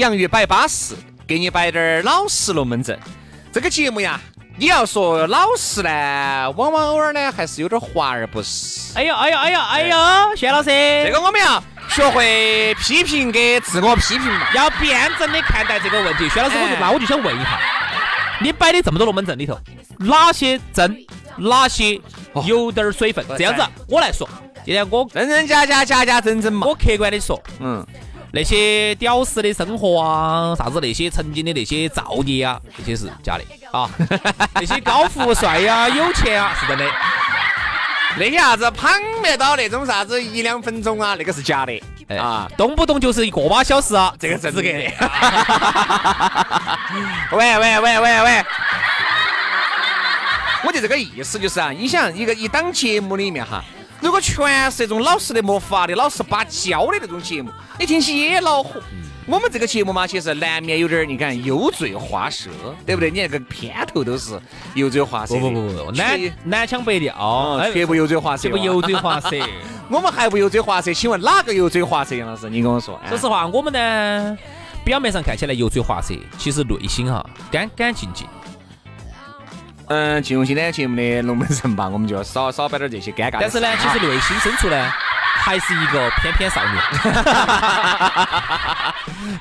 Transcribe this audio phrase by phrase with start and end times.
[0.00, 0.94] 洋芋摆巴适，
[1.26, 2.98] 给你摆点儿老实龙门阵。
[3.52, 4.20] 这个节目呀，
[4.56, 8.92] 你要说老实呢，往往偶尔呢还是有点华而不实。
[8.96, 10.68] 哎呦哎呦哎呦哎呦，薛老师，
[11.06, 14.48] 这个我们要学会批评跟自我批评嘛。
[14.54, 16.28] 要辩证的看待这个问题。
[16.30, 17.60] 薛老师，我就那我就想问一下，
[18.40, 19.56] 你摆的这么多龙门阵里头，
[19.98, 20.96] 哪些真，
[21.36, 22.00] 哪些
[22.46, 23.24] 有点儿水分？
[23.38, 24.28] 这样子，我来说，
[24.64, 26.66] 今天我真真假假，假假真真嘛。
[26.66, 27.86] 我客观的说，嗯，
[28.34, 33.88] 那些屌丝的生活啊，啥子那些曾经的那些造孽啊，这些是假的啊。
[34.54, 36.84] 那些高富帅呀、有钱啊，是真的。
[38.18, 44.92] 那些啥子旁边到那种啥子一两分钟啊，那个是假的哎啊，动不动就是一个把小时啊，这个是资格的。
[47.32, 48.44] 喂喂喂喂喂！
[50.64, 53.62] 我就这个意思就是啊，你想一个一档节目里面哈，
[54.04, 58.78] 如果全是这种老实的没法的、老实巴交的那种节目，你听起也恼火。
[59.24, 62.50] 我们这个节目嘛，其实难免有点儿，你看油嘴滑舌，
[62.84, 63.10] 对不对？
[63.10, 64.38] 你那个片头都是
[64.74, 65.40] 油嘴滑舌的。
[65.40, 68.42] 不不不不，南南腔北调，哦，绝不油嘴滑舌。
[68.42, 69.30] 这不油嘴滑舌。
[69.88, 70.92] 我们还不油嘴滑舌？
[70.92, 72.14] 请问哪个油嘴滑舌？
[72.14, 73.00] 杨老师，你跟我说。
[73.02, 74.36] 哎说实话，我们呢，
[74.84, 78.26] 表面上看起来油嘴滑舌，其实内心哈干干净净。
[79.88, 83.36] 嗯，进入今天节目的龙门阵吧，我们就要少少摆点这些尴尬。
[83.40, 84.90] 但是呢，其实内心深处呢，
[85.36, 86.76] 还是一个翩翩少年。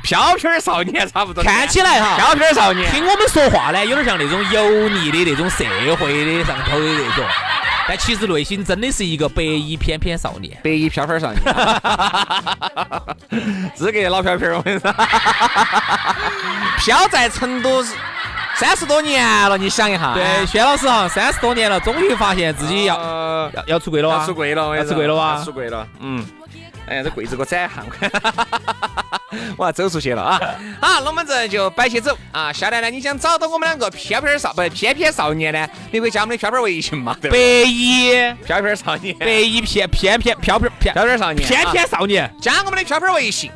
[0.04, 1.42] 飘飘儿少年差不多。
[1.44, 2.92] 看起来哈，飘飘儿少年。
[2.92, 5.64] 听我们说话呢，有点像那种油腻的那种社
[5.98, 7.26] 会的上头的那种，
[7.88, 10.60] 但其实内心真的是一个白衣翩翩少年。
[10.62, 11.42] 白衣飘飘儿少年，
[13.76, 14.94] 资格老飘飘儿，我跟你说，
[16.80, 17.82] 飘在成都
[18.64, 20.14] 三十多年了，你想一下。
[20.14, 24.20] 对，轩老师哈，三十多年了，终于发现自己要呃要要出柜了啊！
[24.22, 26.26] 要出柜了，要出柜了哇出柜了，嗯。
[26.88, 27.84] 哎呀，这柜子给我展下，
[29.58, 30.40] 我要走出去了啊！
[30.82, 32.54] 好，龙门阵就摆起走啊！
[32.54, 35.68] 下来呢，你想找到我们两个飘飘少不翩翩少年呢？
[35.92, 37.32] 你可以加我们的飘飘儿微信嘛，对？
[37.32, 37.38] 白
[37.70, 38.14] 衣
[38.46, 42.34] 飘飘儿少年，白衣翩翩翩飘飘翩飘飘儿少年，翩翩啊少年。
[42.42, 43.52] 加我们的飘飘儿微信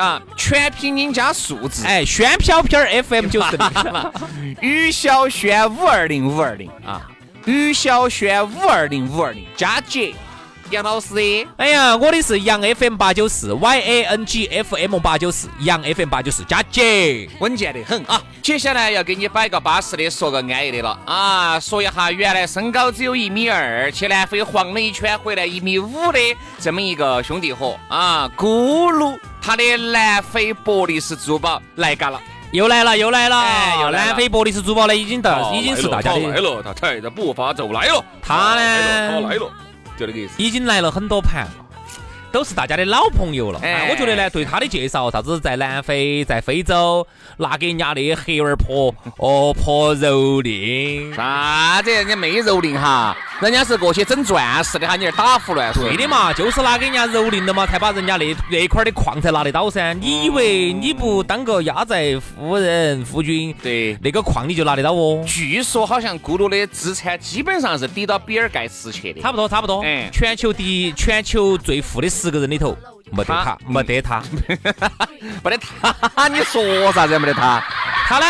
[0.00, 4.12] 啊，全拼音加数字，哎，轩飘飘儿 FM 九四零。
[4.62, 7.02] 于小轩五二零五二零啊，
[7.44, 10.14] 于小轩五二零五二零加姐
[10.70, 11.48] 杨老师的。
[11.56, 17.28] 哎呀，我的是杨 FM 八九四，Y A N G F M 八九四，杨 FM 八九四加姐。
[17.40, 18.22] 稳健得很啊！
[18.40, 21.58] 接下来要给你摆个巴适的，说个安逸的了啊！
[21.60, 26.18] 说一下原来身高只有一米二，去南非晃了一圈回来一米五的
[26.58, 32.20] 这么一个兄弟伙啊，咕噜，他的南非伯利斯珠宝来嘎了。
[32.52, 33.38] 又来了，又来了！
[33.38, 39.48] 哎又南非伯利斯珠宝呢，已经到，已经是大家的，了，他踩着步伐就来了，他呢他来了，
[39.96, 40.34] 就这个意思。
[40.36, 41.59] 已经来了很多盘了，
[42.32, 43.60] 都是大家的老朋友了。
[43.62, 47.06] 哎哎，我觉得呢，对他的介绍，啥子在南非、在非洲，
[47.38, 51.14] 拿给人家的黑儿婆 哦婆蹂躏。
[51.14, 51.90] 啥子？
[51.90, 55.82] 人家没蹂躏哈，人家是过去整钻石的哈，你这打胡乱说。
[55.84, 59.92] 对的嘛，就是拿给人家蹂躏了嘛，才把人家那那块儿的矿才拿得到噻。
[59.94, 65.22] 你以为你不当个压寨夫人夫君，对那个矿你就拿得到哦？
[65.26, 69.20] 据说好像咕噜的资产基本上是抵到比尔盖茨去的。
[69.20, 69.82] 差不多，差不多。
[69.84, 72.76] 嗯全球第一，全球最富的十个人里头，
[73.10, 74.22] 没得他他，没得他。
[75.42, 77.18] 没得他， 你说啥子？
[77.18, 77.62] 没得他，
[78.10, 78.26] 他呢，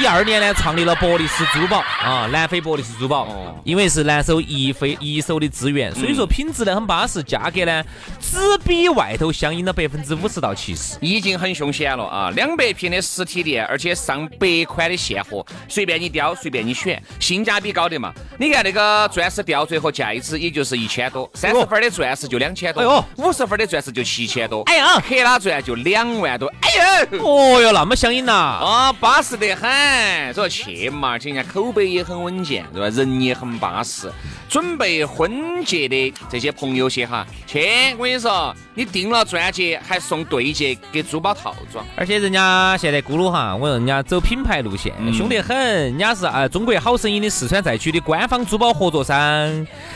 [0.00, 3.26] 一二年呢创立了博利斯珠宝啊，南非博利斯珠宝，
[3.64, 7.82] 因为是南手一非一手的资源，所以说品质呢很巴适，价格呢
[8.20, 12.30] 只比外头相应了百分之五十到七十，已经很凶险了啊！
[12.36, 18.14] 两百平的实体店，而且上百款的现货，随便你挑，随便你选，性价比高的嘛。
[18.38, 26.68] 你看那个钻石吊坠和戒指，也就是一千多，三十分的钻石就两千多，哎呦五十分的钻石就七千多，哎呀克拉钻就两万多，哎
[27.10, 27.18] 呦！
[27.26, 28.32] 哦哟，那么相应呐！
[28.32, 32.94] 啊，巴适得很，说去嘛，而且人家口碑也很稳健，对吧？
[32.94, 34.12] 人也很巴适。
[34.50, 37.66] 准备婚戒的这些朋友些哈，去，
[37.96, 41.82] 我跟你说，你订了钻戒还送对戒给珠宝套装。
[41.96, 45.56] 而且人家现在咕噜哈，我说人家走品牌路线，凶得很。
[45.56, 49.18] 人家是啊，中国好声音的四川赛区的官方珠宝合作商，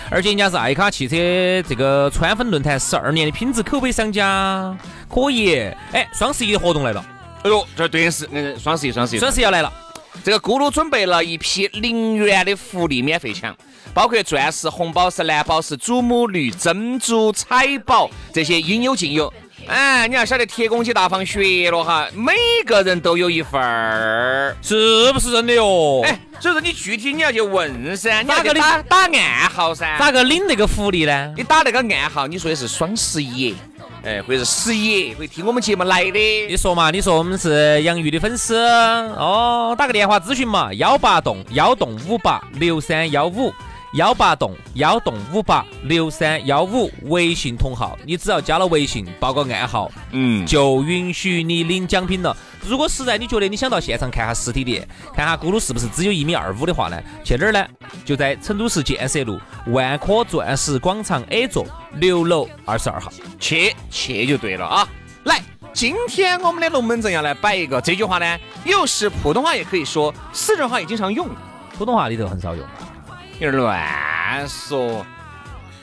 [0.08, 1.16] 而且人家是爱卡汽车
[1.68, 4.74] 这个川粉论坛十二年的品质口碑商家，
[5.06, 5.58] 可以。
[5.92, 7.04] 哎，双十一的活动来了，
[7.44, 9.72] 哎呦，这对是，嗯，双十一，双十一，双十一要来了。
[10.22, 13.56] 这个咕噜准备了一批零元的福利免费抢，
[13.92, 19.32] 包括钻石、红宝石、蓝宝石、祖母绿、珍珠、彩宝这些应有尽有。
[19.66, 22.32] 哎，你要晓得铁公鸡大放血了哈，每
[22.66, 26.02] 个人都有一份儿，是不是真的哟？
[26.04, 31.32] 哎，所以说你具体你要去问噻，你要去打打暗号噻，咋个领那个福利呢？
[31.36, 33.54] 你打那个暗号，你说的是双十一。
[34.04, 36.18] 哎，或者是十一会听我们节目来的。
[36.48, 36.90] 你说嘛？
[36.90, 43.54] 你说我们是杨玉的粉丝哦，打个电话咨询嘛，幺八栋幺栋五八六三幺五。
[43.94, 52.34] 幺八栋幺栋五八六三幺五微信同号，你只要加了微信，报个暗号，嗯，就允许你领奖品了。
[52.64, 56.98] 如果实在你觉得你想到现场看下实体店，看下咕噜是不是只有一米二五的话呢？
[57.22, 57.66] 去哪儿呢？
[58.02, 61.66] 就在成都市建设路万科钻石广场 A 座
[61.96, 64.88] 六楼二十二号，去去就对了啊！
[65.24, 65.42] 来，
[65.74, 71.28] 今天我们的龙门阵要来摆一个这句话呢，又是普通话也可以说，四川话也经常用，
[71.76, 72.64] 普通话里头很少用。
[73.42, 75.04] 有点乱说。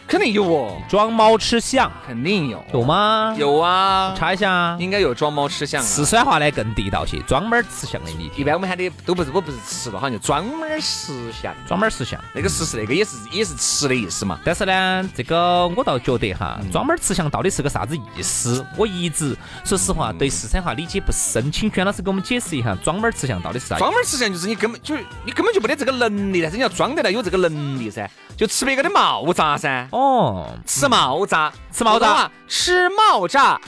[0.09, 3.35] 肯定有哦，装猫吃象，肯定有，有吗？
[3.38, 5.83] 有啊，查一下，应该有装猫吃象。
[5.83, 14.39] 四川话呢更地道些，装猫吃象的你一般我们喊的都不是，我不是吃了，好像就装猫吃象，装猫吃象，那个吃是那个也是也是吃的意思嘛。
[14.44, 18.65] 但是呢，这个我倒觉得哈，装猫吃象到底是个啥子意思？
[18.75, 23.77] 我一直说实话对四川话理解不深，请轩老师给我们解释一下，装猫吃象到底是啥？
[23.77, 29.88] 装猫吃象就是你根本就你根本就没得这个能力，但是你要装得来有这个能力噻，就吃别个的毛渣噻。
[29.91, 29.99] 哦。
[30.66, 33.60] 吃毛炸，吃毛炸，吃毛炸，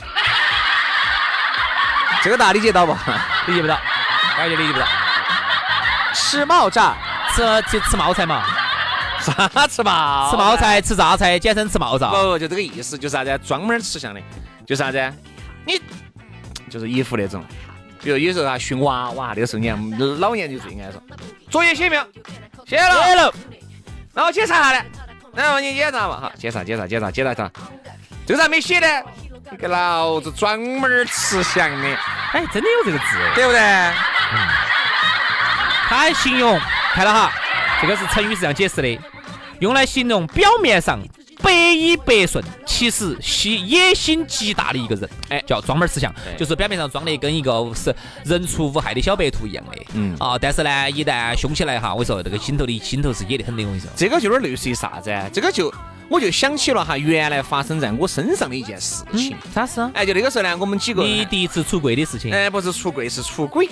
[2.23, 2.93] 这个大家理解到不？
[3.47, 3.77] 理解不到，
[4.37, 4.85] 感觉理解不到。
[6.13, 6.95] 吃毛炸，
[7.33, 7.41] 吃
[7.71, 8.43] 就吃冒菜嘛？
[9.19, 10.29] 啥 吃毛？
[10.31, 12.09] 吃冒菜，吃榨菜，简称吃毛炸。
[12.09, 13.37] 不，就这个意思，就是啥子？
[13.39, 14.21] 专门吃相的，
[14.65, 15.13] 就是啥子？
[15.65, 15.79] 你
[16.69, 17.43] 就是衣服那种，
[18.01, 21.01] 比如有时候啊训娃娃，那个时候你看老年就最爱说，
[21.49, 22.03] 作业写没有？
[22.65, 23.03] 写了。
[23.05, 23.33] 写了。
[24.13, 24.85] 然后检查下来。
[25.33, 27.49] 然后你检查嘛，哈，检查检查检查检查查，
[28.25, 28.87] 这个咋没写呢？
[29.49, 31.97] 你给老子专门吃翔的，
[32.33, 33.05] 哎，真的有这个字，
[33.35, 33.59] 对不对？
[33.59, 34.47] 嗯。
[35.87, 36.59] 他还形容，
[36.93, 37.31] 看了哈，
[37.81, 38.99] 这个是成语是这样解释的，
[39.59, 40.99] 用来形容表面上。
[41.41, 47.93] 百依百顺，其实心野心极大的一个人，哎，叫装门吃相，就是表面上装的跟一个是
[48.23, 55.11] 人畜无害的小白兔一样的，嗯啊，但是呢，一旦凶起来哈，我跟你说这个心头的心头是野得很的，我跟你说，这个就有点类似于啥子？
[55.33, 55.73] 这个就
[56.07, 59.81] 我就想起了哈，原来发生在我身上的一件事情，啥事？
[59.93, 62.33] 哎，就那个时候呢，我们几个你第一次出柜的事情？
[62.33, 63.67] 哎，不是出柜，是出轨。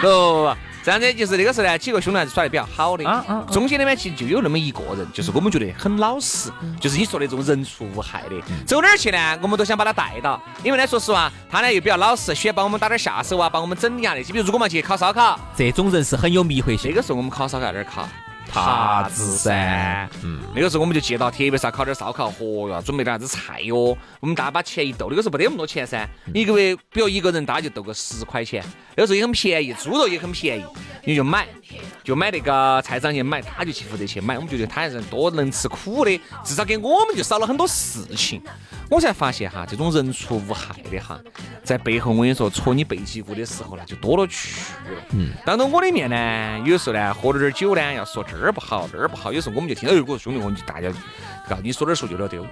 [0.00, 0.56] 不不不。
[0.86, 3.04] 这样子就是那个时候呢，几个兄弟还是耍得比较好的。
[3.04, 6.48] 啊啊中间里面其实就有那么一个人，就是我们觉得很老实，
[6.80, 8.40] 就是你说的这种人畜无害的。
[8.64, 9.38] 走哪儿去呢？
[9.42, 14.32] 我们都想把他带到，因为呢，说实话，他呢又比较老实，喜欢帮我们打点下手啊，帮我们整理啊那些。
[14.32, 16.92] 比如如果我们去烤烧烤，这种人是很有迷惑性。
[16.92, 18.08] 那个时候我们烤烧烤在哪儿烤？
[18.48, 23.96] 塔子噻，嗯，那个时候我们就借到，特别是烤点烧烤，嚯哟，准备点啥子菜哟。
[24.20, 28.64] 我们大家把钱一斗，那个时候没得那么多钱噻，一个月比如一个人大家就斗个十块钱，
[28.96, 30.64] 那个时候也很便宜，猪肉也很便宜，
[31.04, 31.46] 你就买，
[32.02, 34.36] 就买那个菜场去买，他就去负责去买。
[34.36, 38.42] 我们觉得他还是多能吃苦的，至少给我们就少了很多事情。
[38.88, 41.20] 我才发现哈，这种人畜无害的哈，
[41.64, 45.02] 在背后我跟你说戳你背脊骨的时候呢，就多了去了。
[45.10, 50.88] 嗯，当着我的面呢，有时候呢喝了点酒呢，要说这儿不好那儿不好，有时候我们就听到有个兄弟伙，就大家
[51.48, 52.46] 告你说点说就了丢。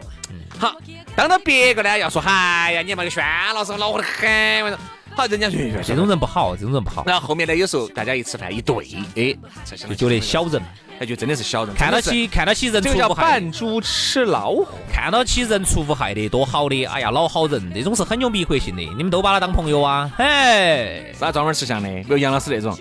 [0.59, 0.75] 好，
[1.15, 3.25] 当着别个呢要说，哎呀，你那个轩
[3.55, 4.79] 老师恼火得很，
[5.17, 8.77] 好，人家说这种人不好，这种人不好，然后后面呢，有时候大家一吃饭一对，
[9.17, 9.37] 哎，
[9.77, 10.61] 就觉得小人，
[10.99, 14.67] 哎，就真的是小人，看到起看到起人这个叫畜无害，扮猪吃老虎。
[14.93, 20.11] 看到起人畜无害的多好的，哎呀，老好人，那种是很有迷惑性的，你们都把他当朋友啊？
[20.17, 21.89] 嘿，啥专门吃相的？
[21.89, 22.77] 比如杨老师那种，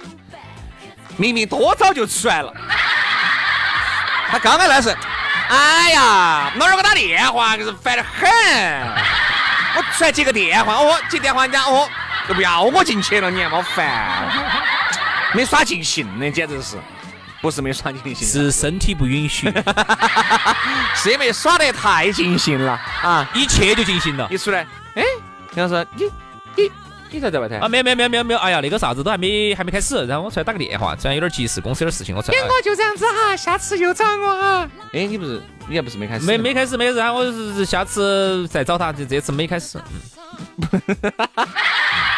[1.17, 2.51] 明明多早就出来了，
[4.29, 4.89] 他刚才那是，
[5.49, 8.27] 哎呀，老儿给我打电话，就是烦得很。
[9.75, 11.89] 我出来接个电话，哦，接电话人家哦，
[12.27, 14.27] 都不要我进去了，你还没烦，
[15.34, 16.77] 没耍尽兴呢，简直是，
[17.42, 19.51] 不是没耍尽兴，是身体不允许，
[20.96, 23.30] 是因为耍得太尽兴了啊！
[23.34, 24.65] 一切就尽兴了一出来，
[24.96, 25.03] 哎，
[25.56, 26.06] 杨老师，你
[26.56, 26.72] 你
[27.12, 27.68] 你才在外头啊？
[27.68, 32.38] 没有没有没有没有没有，哎呀，那个啥子都还没还没开始，然后我出来打个电话，突然有点急事，公司有点事情，我出来。
[32.39, 34.70] 我就这样子哈，下次又找我哈。
[34.94, 36.25] 哎，你不是你还不是没开始？
[36.25, 39.77] 没没开始没开始，我是下次再找他，就这次没开始。
[40.56, 40.65] 你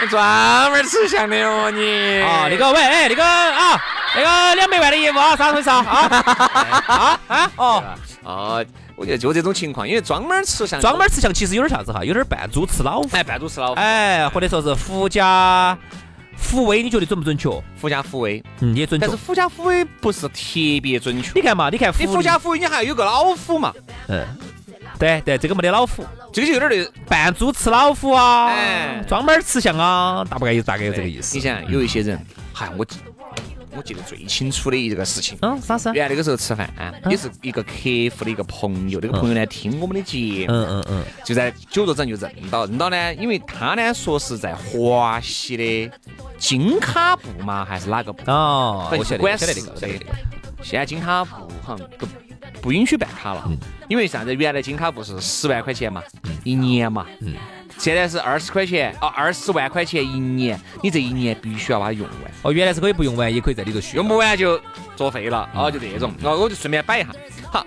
[0.09, 2.21] 专门吃香的哦你。
[2.21, 3.81] 啊，那个喂，哎，那个啊，
[4.15, 5.75] 那个两百万的业务啊，啥回事 啊？
[6.87, 7.83] 啊啊哦
[8.23, 13.09] 哦，我觉得就这种情况，因为专门吃香，专门吃香其实有点啥子哈，有点扮猪吃老虎。
[13.13, 13.73] 哎，扮猪吃老虎。
[13.75, 15.77] 哎，或者说是狐假
[16.51, 17.49] 虎威，你觉得准不准确？
[17.79, 19.07] 狐假虎威，嗯，也准确。
[19.07, 20.39] 但是狐假虎威不是特
[20.83, 21.31] 别准确。
[21.35, 23.73] 你看嘛，你看你狐假虎威，你还要有个老虎嘛？
[24.07, 24.25] 嗯，
[24.97, 28.51] 对对，这个没得老虎，这个就有点那扮猪吃老虎啊，
[29.07, 31.35] 专门吃象啊，大概有大概有这个意思。
[31.35, 32.19] 你想，有一些人，
[32.53, 32.85] 嗨，我。
[33.77, 35.91] 我记得最清楚的一个事情，嗯，啥事？
[35.91, 36.73] 原来那个时候吃饭，
[37.09, 37.71] 也是一个客
[38.17, 45.91] 户的一个朋友，那个朋友呢听我们的节目，嗯嗯嗯，就在酒桌上就认到，认到呢，因为他呢说是在华西的
[46.37, 48.31] 金卡布嘛，还是哪个部？
[48.31, 50.05] 哦，我晓得，晓得那个，晓得那个。
[50.63, 52.07] 现在金卡布好像都
[52.65, 53.47] 不允许办卡了，
[53.87, 54.33] 因为啥子？
[54.33, 56.01] 原来金卡不是十万块钱嘛，
[56.43, 57.35] 一年嘛，嗯。
[57.77, 62.31] 现在是二十块钱哦，二十万块钱一年，你这一年必须要把它用完。
[62.41, 64.59] 哦，原来是可以不用完，也可以在里头续，用不完就
[64.95, 65.47] 作废了。
[65.53, 66.11] 哦，就这种。
[66.23, 67.09] 哦，我就顺便摆一下。
[67.51, 67.63] 好，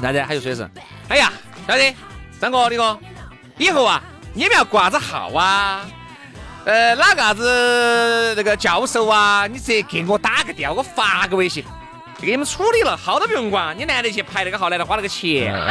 [0.00, 0.70] 那子他就说的是，
[1.08, 1.32] 哎呀，
[1.66, 1.92] 小弟，
[2.38, 2.96] 张哥，李哥，
[3.58, 4.00] 以后啊，
[4.32, 5.84] 你们要挂子号啊，
[6.66, 11.64] 呃，哪个啥子那个教授啊，你直接给我打个电话，我发个微信，
[12.24, 15.52] 就给你们处理了，号都不用管，你难得去排那个号，难得花那个钱。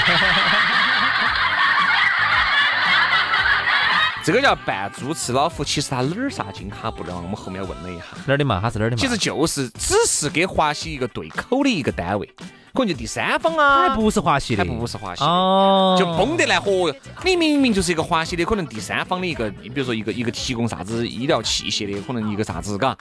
[4.24, 7.16] 这个叫扮猪吃老虎，其实他哪儿啥金卡布的？
[7.16, 8.60] 我们后面问了一下，哪儿的嘛？
[8.62, 9.02] 他是哪儿的嘛？
[9.02, 12.30] 其实就是只是给华西一个对口的一个单位。
[12.74, 16.96] 可能就第三方啊，还不是华西的，还不是华西的，就崩得来嚯哟！
[17.24, 22.98] 你明明就是一个华西的，可能第三方的一个，你比如说一个一个提供啥子医疗器械的，可能一个啥子，嘎，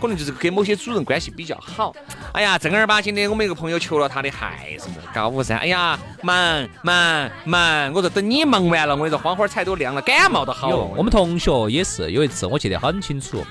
[0.00, 1.92] 可能就是跟某些主人关系比较好。
[2.32, 5.56] 哎呀，正儿八经的，我们一个朋友求了他的还是莫高五噻。
[5.56, 7.92] 哎呀，忙忙忙！
[7.92, 10.76] 我说等你忙完了，我跟你说，花花菜都凉了，感冒都好了。
[10.76, 13.44] 我们同学也是有一次，我记得很清楚，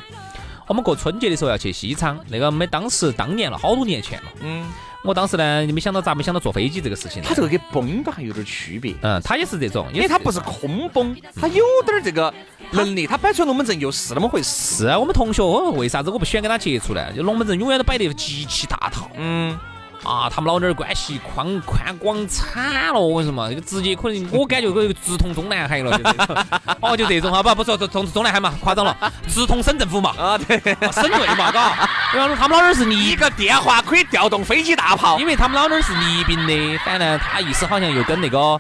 [0.67, 4.65] 我们过春节的时候要去西昌，那个没当时当年了，好多年前了，嗯。
[5.05, 7.21] 我当时呢，没想到咋没想到坐飞机这个事情。
[7.21, 8.93] 他这个跟崩都还有点区别。
[9.01, 12.33] 嗯，他也是这种，因为他不是空崩，他有点这个
[12.71, 13.05] 能力。
[13.05, 14.77] 他摆出来龙门阵又是那么回事。
[14.77, 15.43] 是啊，我们同学，
[15.73, 17.13] 为啥子我不喜欢跟他接触呢？
[17.15, 19.09] 就龙门阵永远都摆得极其大套。
[19.15, 19.57] 嗯。
[20.05, 25.99] 啊，他们老娘儿关系宽宽广惨了，我跟你说嘛，这个直接可能我感觉个直通中南海了，
[26.79, 28.95] 哦，就这种哈，不不说中中南海嘛，夸张了，
[29.27, 30.57] 直通省政府嘛，啊对，
[30.91, 38.59] 省队嘛，嘎， 因为他们老娘儿是一个电话可以调动飞机大炮，因为他们老娘儿是宜宾的，反正他意思好像又跟那个。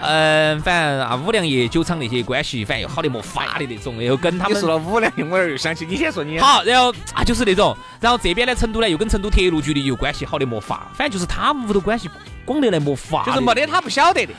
[0.00, 6.38] 嗯，反正啊，五粮液酒厂那些关系，反正又好的莫法的那种，然后跟他们说了五粮液，我又想起你先说你。
[6.38, 12.10] 好，然后啊就是那种，然后这边呢成都呢又跟成都铁路局的又关系好的莫法，反正就是他们屋头关系
[12.44, 14.32] 广得来莫法，就是没得他不晓得的。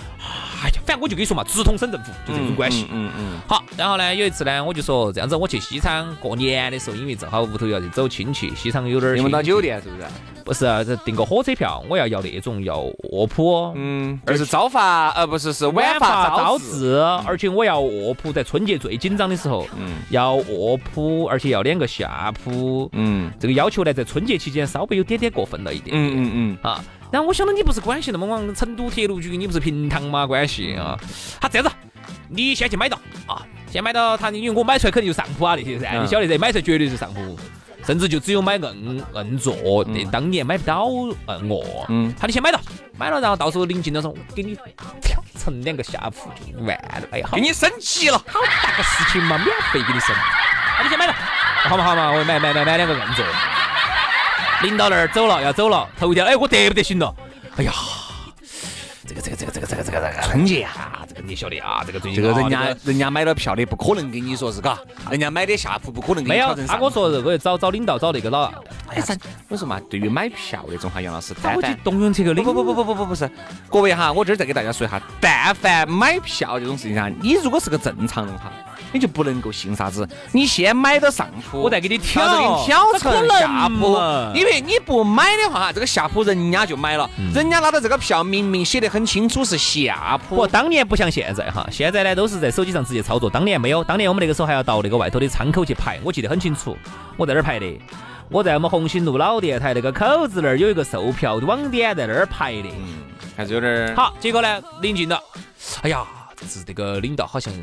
[0.88, 2.88] 反正我就跟你说嘛，直通省政府就这种关系。
[2.90, 3.40] 嗯嗯。
[3.46, 10.08] 好，然后呢有一次呢，我就说这样子，我去西昌过年的时候，因为正好屋头要去走亲戚，西昌有点订不到酒店是不是？
[10.46, 12.78] 不是，这订个火车票，我要要那种要
[13.12, 30.26] 卧铺，嗯，而是朝发，呃，不是是晚发朝至，而且我要卧铺，在春节最紧张的时候，嗯，要卧铺，而且要两个下铺，嗯，这个要求呢，在春节期间稍微有点点过分了一点，嗯嗯嗯，啊，然后我想到你不是关系那么往成都铁路局，你不是平塘吗？
[30.26, 30.98] 关系啊，
[31.40, 31.74] 他这样子，
[32.30, 37.38] 你先去买到啊，先买到他，因为我买出来肯定就上铺啊那些噻，你晓得噻买出来绝对是上铺。
[37.86, 41.86] 甚至就只有买硬硬座，那当年买不到硬卧。
[41.88, 42.60] 嗯，他你先买到，
[42.98, 44.56] 买了，然后到时候临近的时候，给你
[45.02, 47.08] 挑成两个下铺就完了。
[47.12, 50.14] 哎呀，给你升级了，好大个事情嘛，免费给你升。
[50.78, 51.14] 那你先买到，
[51.70, 53.24] 好嘛好嘛，我买买买买两个硬座。
[54.64, 57.14] 领导那儿走了，要走了，头一天，哎，我得不得行了？
[57.58, 57.72] 哎呀，
[59.08, 62.80] 这个这个这个这个这个这个这个春节啊，这个你晓得啊，这个最这近啊个人家这个。
[62.92, 64.78] 人家买了票的，不可能跟你说是嘎，
[65.10, 68.46] 人家买的下铺不可能给没有他跟我说，这个找找领导找那个老，
[68.88, 73.30] 哎呀，咱我说嘛，对于买票那种哈，杨老师，但凡动用这个领不不不不不不不是，
[73.70, 78.52] 各位哈，我这儿再给大家说一下，但凡买票这种事情哈，你如果是个正常人哈，
[78.92, 83.98] 你就不能够信啥子，你先买到上铺，我再给你挑挑成下铺，
[84.34, 93.30] 因为你不买的话，这个下铺人家就买了，人家拿到这个票明明写得很清楚是下不，铺，当年不像现在哈，现在呢都是在手机上直接操作。
[93.30, 96.78] 当年没有，当年我们那个时候还要到那个外头的窗口去排，我记得很清楚，
[97.18, 97.66] 我在那儿排的。
[98.30, 102.70] 我在我们红星路老电台那个口子那儿有一个售票网点在那儿排的。
[103.38, 105.18] 还是有点儿好，结果呢临近了，
[105.82, 106.04] 哎呀，
[106.36, 107.54] 这是这个领导好像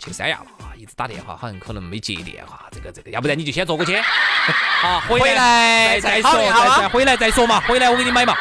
[0.00, 2.64] 去三亚了啊，一直打电话，好像可能没接电话。
[2.72, 8.34] 这个这个，要不然你就先坐过去，啊，回回来来再说，再再回来再说嘛，回来我给你买嘛。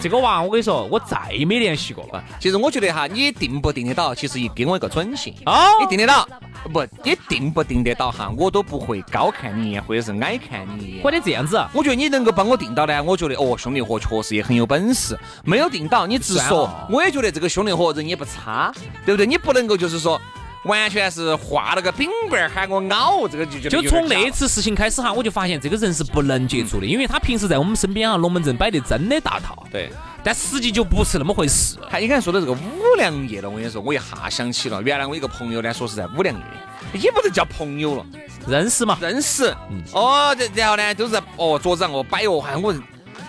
[0.00, 2.22] 这个娃，我跟你说，我再也没联系过了。
[2.40, 5.34] 其实我觉得哈，你定不定得到，其实也给我一个准信。
[5.46, 6.26] 哦你定得到，
[6.72, 11.10] 不，你定不定得到哈，我都不会高看你一眼，或者是矮看你一眼或。
[11.10, 15.18] 者这样子，我觉得你能够帮我定到呢，我觉得哦，兄弟伙确实也很有本事。
[15.44, 18.72] 没有定到，你直说，我也觉得这个兄弟伙人也不差，
[19.04, 19.26] 对不对？
[19.26, 20.20] 你不能够就是说
[20.64, 29.90] 完全是画了个饼饼儿喊我咬，这个就就从那次事情开始哈，我就发现这个人是不能接触的，因为他平时在我们身边啊，龙门阵摆得真的大套，对。
[30.24, 31.76] 但实际就不是那么回事。
[31.90, 38.06] 他你刚才说的这个五粮液了，我跟你说，我一下想起了，原来我一个朋友呢，说是在五粮液，也不能叫朋友了。
[38.46, 38.96] 认识嘛？
[39.00, 39.52] 认识，
[39.90, 42.72] 哦，这然后呢，都是哦桌子上哦摆哦，好像我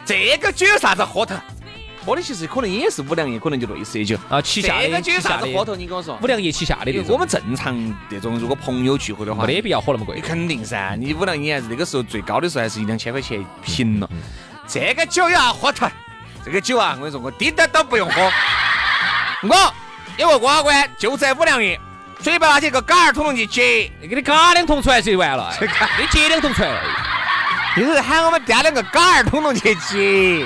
[0.06, 1.34] 这个酒有啥子喝头？
[2.06, 4.18] 喝的其实可能也是五粮液，可能就类似于酒。
[4.30, 5.76] 啊，旗下的这个酒啥子喝头？
[5.76, 6.18] 你跟我说。
[6.22, 7.76] 五粮液旗下的那种，我们正常
[8.10, 10.22] 这种，如果朋友聚会的话，没得必要喝那么贵你。
[10.22, 14.10] 肯定噻，你五粮液那个时候最高的时候还是一两千块钱一瓶了。
[14.68, 15.88] 这个酒呀喝头，
[16.44, 18.32] 这个酒啊，我跟你说，我滴点都不用喝。
[19.48, 19.74] 我
[20.18, 21.80] 有个瓜关就在五粮液，
[22.20, 25.68] 嘴巴拿起个嘎儿桶桶去接，给你嘎两桶出来就完了， 哎
[26.00, 26.70] 你接两桶出来。
[27.76, 30.46] 就是喊我们掂两个嘎儿桶桶去接。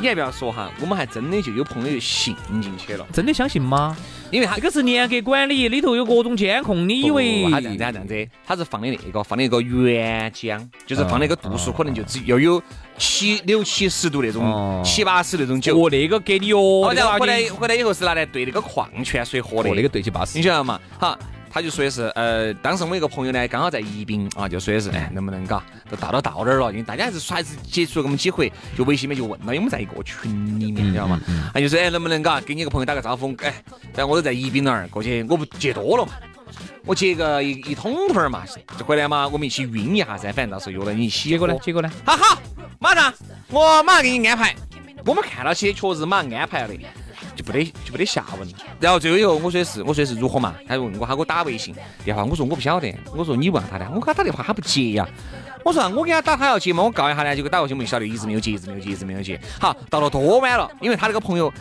[0.00, 3.94] 哎，你还不要说哈，我们还真的就有朋友就信进去了，真的相信吗？
[4.30, 12.62] 因为他这个是严格管理，里头有各种监控，你以为他这样子，他这样子，他是放的那个，放的那个原浆，就是放那个度数可能就只要有
[12.96, 15.76] 七六七十度那种哦，七八十那种酒。
[15.78, 20.42] 哦，那个给你哦，哦，然后回那个来回来以后是拿来兑那个矿泉水喝的哦，那个兑起八十你。
[20.42, 20.80] 晓得嘛？
[20.98, 21.18] 好，
[21.52, 31.20] 他就说的是，呃，当时我一个朋友呢，刚好在宜宾啊，就说的是，哎，能不能嘎，都到到到这儿了，因为大家还是说还是接触了我们几回，就微信里面就问了，因为我们在一个群里面，你知道吗？
[31.52, 33.52] 他就说，哎，能不能嘎，给你一个朋友打个招呼，哎，
[33.94, 36.12] 然后我都在宜宾那儿过去，我不接多了嘛。
[36.86, 38.42] 我接个一一桶桶儿嘛，
[38.78, 41.28] 就回来嘛，我们一起晕一下噻，反正到时候约了你一起。
[41.28, 41.54] 结果呢？？
[41.62, 41.90] 结果呢？
[42.04, 42.40] 好好，
[42.78, 43.12] 马上
[43.50, 44.54] 我马上给你安排。
[45.04, 46.80] 我们看到起确实马上安排了的，
[47.40, 48.54] 就不得就不得下文了。
[48.78, 50.54] 然后最后以后我说的是我说的是如何嘛？
[50.68, 51.74] 他就问我，他给我打微信
[52.04, 55.08] 电话，我说我不晓得，我说你问下他的，我给他打电话他不接呀。
[55.64, 59.40] 我说啊我给他打，他要接嘛，我告一下呢，结果打过去我们就晓得一直没有接，一直没有接，一直没有接。
[59.58, 61.52] 好，到了多晚了，因为他那个朋友，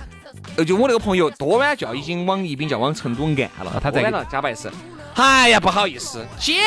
[0.58, 4.70] 呃，就我那个朋友多晚就要已经往宜宾就要往成都按了，啊他在晚了，加白是，
[5.15, 6.58] 哎呀不好意思，简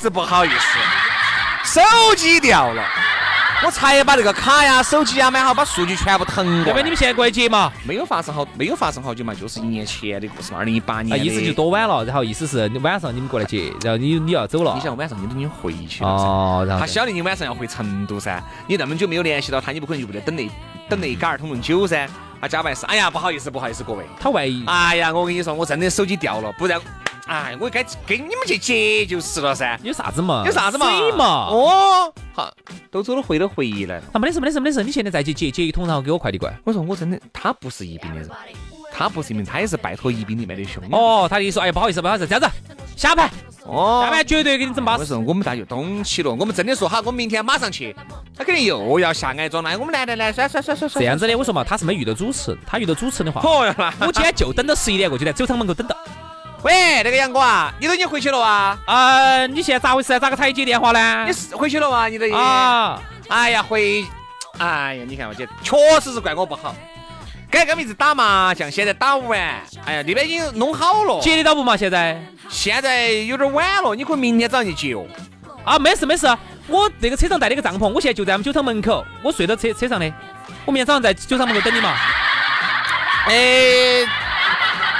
[0.00, 3.11] 直不好意思，手机掉了。
[3.64, 6.68] 我才把那个卡呀、手机呀买好，把数据全部腾过来。
[6.68, 7.72] 要不然你们现在过来接嘛？
[7.84, 14.74] 没有发生好，没有发生好久嘛，就是一年前的故事嘛，二零一八年啊，意思就多晚了，然后意思是你晚上你们过来接，然后你你要走了。
[14.74, 16.24] 你想晚上你都已经回去了噻。
[16.24, 20.48] 哦，然后他晓得你晚上要回成都噻，你那么久没有联系到他，你不可能就不得等那
[20.88, 22.08] 等那一杆儿桶桶酒噻。
[22.40, 26.80] 他加班是，哎呀，不好意思，不好意思，各位，他万一哎呀，我跟你说，我真的手机掉了，不然，
[27.26, 29.78] 哎，我该跟你们去接就是了噻。
[29.82, 30.42] 有啥子嘛？
[30.44, 30.86] 有啥子嘛？
[30.86, 31.24] 水嘛？
[31.50, 32.52] 哦，好，
[32.90, 34.02] 都走了，回都回来了。
[34.12, 34.82] 啊，没得事，没得事，没得事。
[34.82, 36.58] 你现在再去接接一桶，然后给我快递过来。
[36.64, 38.28] 我说我真的，他不是宜宾的人，
[38.92, 40.88] 他不是宜宾，他也是拜托宜宾里面的兄弟。
[40.92, 42.50] 哦，他的意思说，哎，不好意思，不好意思，这样子，
[42.96, 43.30] 下盘，
[43.64, 45.02] 哦下盘绝对给你整巴适。
[45.02, 47.94] 我说我们大家就懂起了，我们真的说好，我们明天马上去，
[48.36, 49.70] 他肯定又要下矮装了。
[49.70, 51.00] 哎我们来来来，甩甩甩甩甩。
[51.00, 55.96] 这样子的，我说嘛，他是没遇到主持人，他遇到主持人的话，哦，我今天就等到十一点过去在酒厂门口等到。
[56.62, 58.78] 喂，那个杨哥啊，你都已经回去了哇？
[58.86, 60.18] 啊，你现在咋回事啊？
[60.18, 61.32] 咋个才接电话呢你？
[61.32, 62.06] 是回去了啊？
[62.06, 62.34] 你的也？
[62.34, 64.06] 啊，哎呀，回，
[64.58, 66.74] 哎呀，你看我姐，确实是怪我不好。
[67.50, 69.40] 该跟妹子打麻将，现在打不完。
[69.84, 71.76] 哎呀，那边已经弄好了，接得到不嘛？
[71.76, 72.22] 现在？
[72.48, 75.04] 现在有点晚了，你可以明天早上去接哦。
[75.64, 76.26] 啊，没事没事，
[76.68, 80.12] 我那个车上带了个帐篷，我现在就在我们酒厂门口，我睡到车车上的，
[80.64, 81.94] 我明天早上在酒厂门口等你嘛。
[83.26, 84.04] 哎，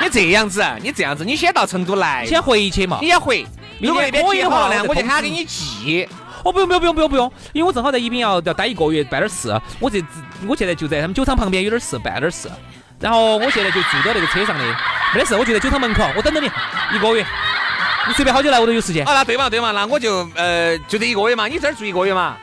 [0.03, 2.99] 你这样子，啊，你这样子，你先到成都来，先回去嘛。
[3.01, 3.09] 你。
[3.09, 3.47] 先回。
[3.81, 6.09] 如果那边可以的话呢，我就喊给你寄。
[6.45, 7.09] 哦，不用不用不用不用。
[7.09, 10.03] 不用，因为我正好在宜宾要要待一个月办点事，我这
[10.47, 12.51] 我现在就在他们酒厂旁边有点事办点事，
[12.99, 14.65] 然后我现在就住到那个车上的，
[15.15, 16.51] 没得事，我就在酒厂门口，我等着你
[16.95, 17.25] 一个月，
[18.09, 19.07] 你随便好久来我都有时间。
[19.07, 22.37] 好，那对嘛对嘛，那我就呃就这一个月嘛，你这儿住一个月嘛，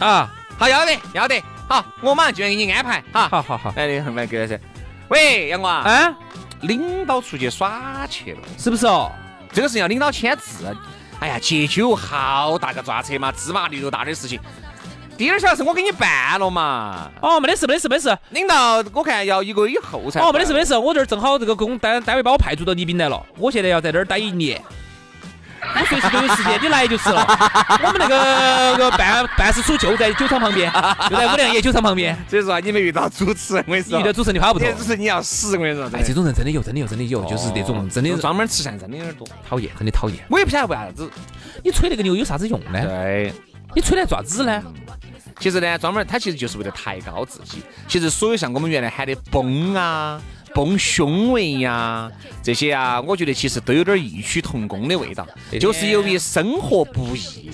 [0.00, 3.28] 啊，好要得要得，好，我马上就要给你安排哈。
[3.28, 4.60] 好好好，来的，来给他噻。
[5.08, 6.14] 喂，杨光，啊，
[6.62, 9.10] 领导出去耍去了，是不是哦？
[9.52, 10.74] 这个事情要领导签字。
[11.18, 14.40] 哎呀，戒酒好大个抓扯嘛，芝麻绿豆大的事情。
[15.18, 17.10] 第二小时我给你办了嘛。
[17.20, 18.18] 哦，没得事，没得事，没得事。
[18.30, 20.18] 领导，我看要一个月以后才。
[20.20, 20.78] 哦，没得事，没得事。
[20.78, 24.62] 我这儿正好这个工单单位把我派驻到宜宾来了，我现在要在这儿待一年。
[25.74, 27.26] 我随时都有时间，你来就是了。
[27.82, 30.70] 我们那个个办办事处就在酒厂旁边，
[31.08, 32.16] 就在五粮液酒厂旁边。
[32.28, 34.70] 所以说你没遇到主持人，我跟你说，遇到主持人你跑不脱。
[34.72, 35.84] 主持人你要死，我跟你说。
[35.92, 40.18] 哎，这种人真的有，真的有，真的有，就是那种真的专门吃相真的有点多，讨厌，真的讨厌。
[40.28, 41.10] 我也不晓得为啥子，
[41.64, 42.84] 你吹那个牛有啥子用呢？
[42.84, 43.32] 对，
[43.74, 44.62] 你吹来做啥子呢？
[45.38, 47.62] 其实呢，专门他其实就是为了抬高自己。
[47.88, 50.20] 其实所有像我们原来喊的崩啊。
[50.54, 52.10] 崩胸围呀，
[52.42, 55.26] 这些啊，我觉得其实都有点异曲同工的味道，
[55.60, 57.50] 就是由于生活不易，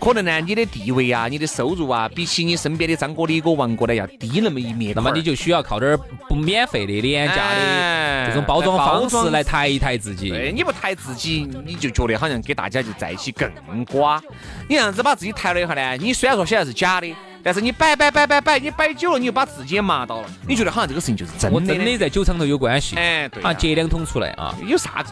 [0.00, 5.96] 可能呢，你的地位啊，你的收入啊，比起你身边的张哥、李哥、王哥呢，要低那么一面，那么你就需要靠点儿
[6.28, 10.28] 不免费的、廉价的这种包装方式来抬一抬自己。
[10.30, 13.50] 对，你不抬自己，你就觉得好像给大家就在一起更
[13.86, 14.22] 瓜。
[14.68, 17.14] 你这样子把自己抬了以后呢，你虽然说显然是假的。
[17.44, 20.28] 但是你摆摆摆摆摆，你摆久了，你就把自己也麻到了。
[20.48, 21.54] 你觉得好像这个事情就是真的？
[21.54, 22.96] 我真的在酒厂头有关系。
[22.96, 23.42] 哎，对。
[23.42, 25.10] 啊，接两桶出来啊，有啥子？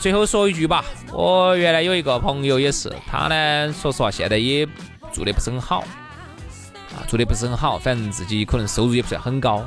[0.00, 4.64] 最后说一句吧，我原来有一个朋友也是，他呢，说实话现在也
[5.12, 5.80] 做的不是很好，
[6.94, 9.66] 啊，做的不是很好，反正自己可能收入也不算很高。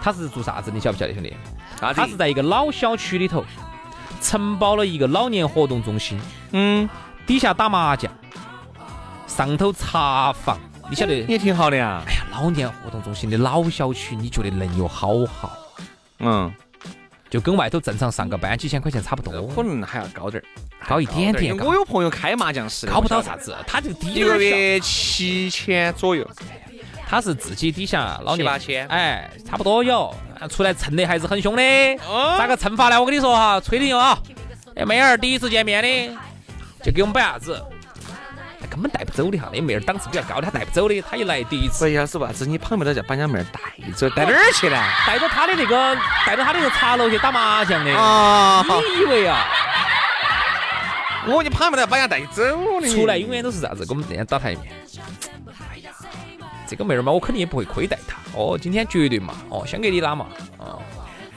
[0.00, 0.70] 他是做啥子？
[0.72, 1.34] 你晓不晓得，兄弟？
[1.80, 3.44] 他是在一个老小区里头
[4.20, 6.20] 承包了一个老年活动中心，
[6.52, 6.88] 嗯，
[7.26, 8.12] 底下打麻将，
[9.26, 10.56] 上头茶房。
[10.90, 12.02] 你晓得也挺好的呀。
[12.04, 15.56] 哎呀，老年活动中心的老小区，你觉得能有好好？
[16.18, 16.52] 嗯，
[17.30, 20.44] 就跟外头正常上个班几千块钱差不多，可能还要高点儿，
[20.88, 21.56] 高一点点。
[21.56, 26.28] 我有朋友开麻将室，高不到啥子，他这个低一个月七千左右。
[27.06, 30.12] 他是自己底下老年八千，哎，差不多有。
[30.48, 31.62] 出来蹭的还是很凶的。
[32.38, 32.98] 咋个蹭法呢？
[32.98, 34.18] 我跟你说哈，吹牛啊！
[34.74, 36.16] 哎，妹儿第一次见面的，
[36.82, 37.62] 就给我们摆啥子？
[38.70, 41.02] 根本带不走的哈，那妹儿档次比较高的，她带不走的。
[41.02, 43.60] 她一来第一次，要是为啥子你旁边都叫把人家妹儿带
[43.92, 44.76] 走，带哪儿去呢？
[45.06, 47.92] 带到他的那个，带到他的那个茶楼去打麻将的。
[47.92, 49.44] 啊，你以为啊？
[51.26, 52.42] 我你旁边都要把人家带走
[52.80, 52.88] 的。
[52.88, 53.84] 出来永远都是啥子？
[53.84, 54.72] 跟我们这样打台面。
[55.68, 55.90] 哎呀，
[56.66, 58.16] 这个妹儿嘛，我肯定也不会亏待她。
[58.34, 59.34] 哦，今天绝对嘛。
[59.48, 60.26] 哦，想给你拉嘛。
[60.58, 60.80] 哦。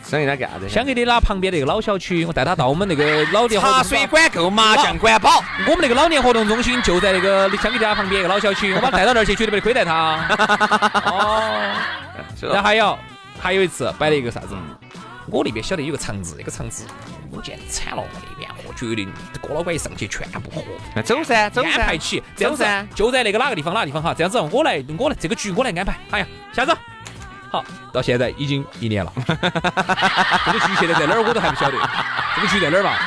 [0.04, 0.70] 想给他干啥子？
[0.70, 5.44] 想给你拉旁边那个老小区，我带他到我们那个老年茶水管够，麻将管饱。
[5.66, 10.28] 我们那个老年活动中心就在那个香格里拉旁边一个老小区，我把他带到那儿去，绝对不得亏待他。
[11.06, 11.74] 哦，
[12.42, 12.98] 然后还有
[13.40, 14.50] 还有一次摆了一个啥子？
[15.28, 16.86] 我那边晓得有个场子，那个场子
[17.32, 19.08] 我简直惨了，那边喝绝对
[19.40, 20.62] 郭老倌一上去全部喝。
[20.94, 24.14] 那走噻，走安排起，走噻，就在那个哪个地方哪个地方哈？
[24.14, 25.98] 这样子，我来我来这个局我来安排。
[26.12, 26.76] 哎呀，下子。
[27.54, 29.14] 好，到现在已经一年了。
[29.28, 31.78] 这个局现在在哪儿，我都还不晓得。
[32.36, 32.98] 这个局在哪儿嘛？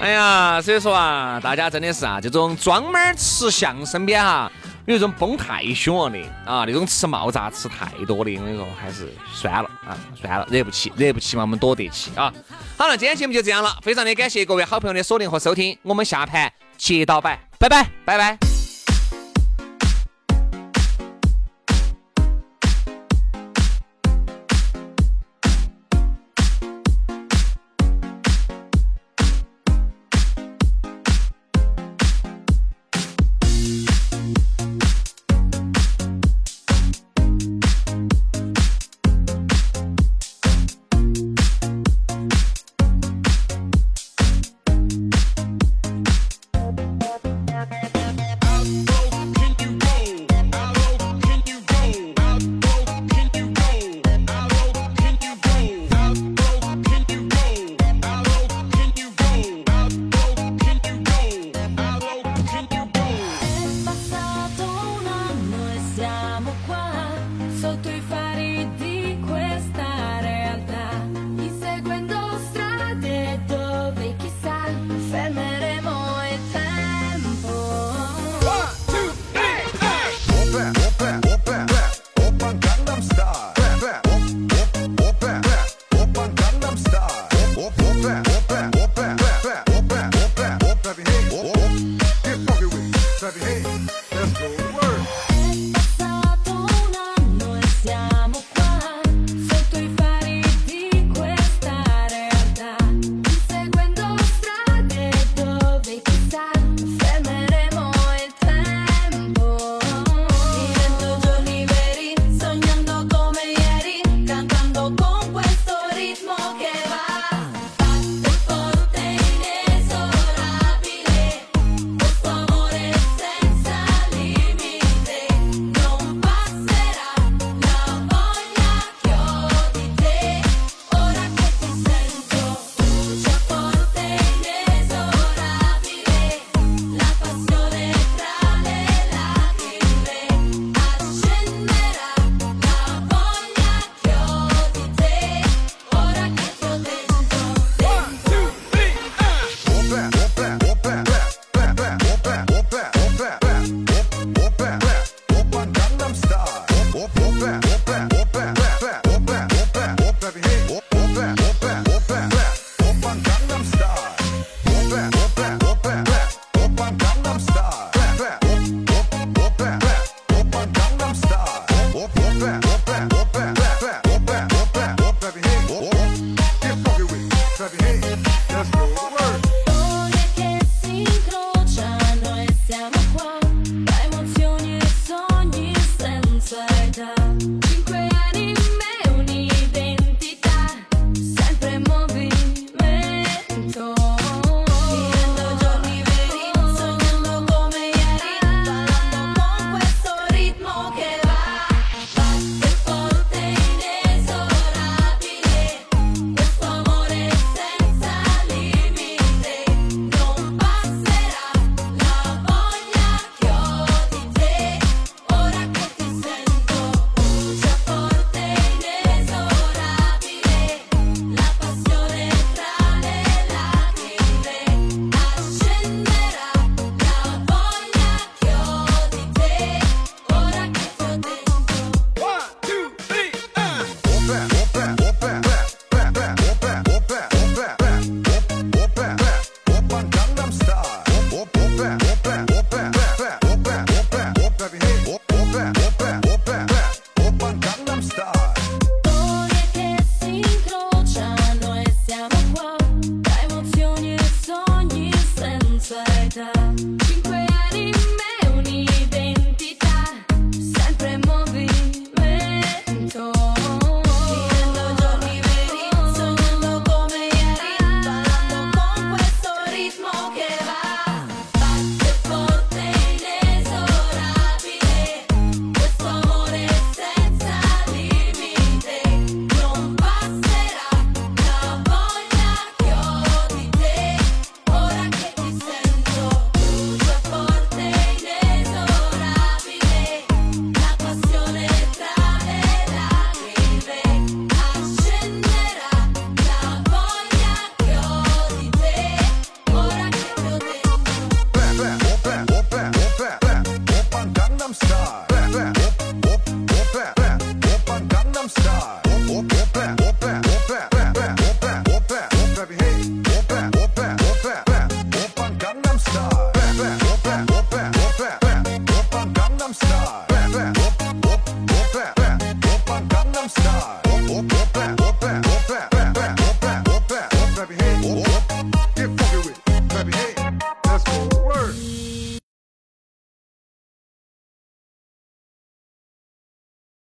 [0.00, 4.50] 哎呀，所以说啊，大家真的是啊，这种专门吃相身边哈，
[4.86, 12.32] 有一种崩太凶了的啊，那种吃冒炸吃太多的，我跟你说，还是算了啊，算了，惹不起，惹不起嘛，我们躲得起啊。
[12.78, 18.49] 好了，今天节目就这样了，非常的感谢各位好朋友的锁定和收听，我们下盘接到摆，拜拜，拜拜。